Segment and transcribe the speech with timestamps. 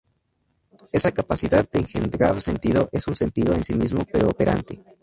[0.91, 4.83] Esa capacidad de engendrar sentido es un sentido en sí mismo pero operante.